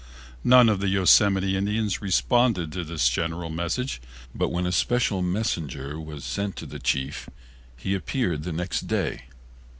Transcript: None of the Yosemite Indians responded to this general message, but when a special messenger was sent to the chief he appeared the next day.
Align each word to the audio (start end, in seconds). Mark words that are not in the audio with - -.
None 0.43 0.67
of 0.67 0.79
the 0.79 0.87
Yosemite 0.87 1.55
Indians 1.55 2.01
responded 2.01 2.71
to 2.71 2.83
this 2.83 3.07
general 3.07 3.51
message, 3.51 4.01
but 4.33 4.49
when 4.49 4.65
a 4.65 4.71
special 4.71 5.21
messenger 5.21 5.99
was 6.01 6.23
sent 6.25 6.55
to 6.55 6.65
the 6.65 6.79
chief 6.79 7.29
he 7.77 7.93
appeared 7.93 8.41
the 8.41 8.51
next 8.51 8.87
day. 8.87 9.25